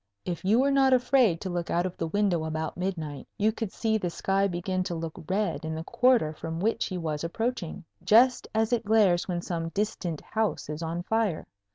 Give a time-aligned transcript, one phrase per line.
[0.25, 3.71] If you were not afraid to look out of the window about midnight, you could
[3.71, 7.83] see the sky begin to look red in the quarter from which he was approaching,
[8.03, 11.45] just as it glares when some distant house is on fire.